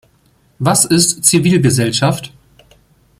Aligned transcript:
Was 0.57 0.85
ist 0.85 1.25
Zivilgesellschaft? 1.25 2.33